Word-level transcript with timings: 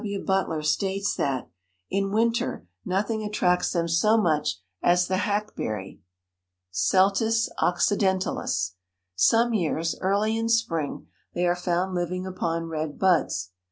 W. 0.01 0.25
Butler 0.25 0.63
states 0.63 1.13
that, 1.17 1.47
"in 1.91 2.11
winter 2.11 2.65
nothing 2.83 3.23
attracts 3.23 3.71
them 3.71 3.87
so 3.87 4.17
much 4.19 4.59
as 4.81 5.07
the 5.07 5.17
hack 5.17 5.55
berry 5.55 6.01
(Celtis 6.71 7.49
occidentalis). 7.59 8.73
Some 9.15 9.53
years, 9.53 9.95
early 10.01 10.35
in 10.35 10.49
spring, 10.49 11.05
they 11.35 11.45
are 11.45 11.55
found 11.55 11.93
living 11.93 12.25
upon 12.25 12.63
red 12.65 12.97
buds." 12.97 13.51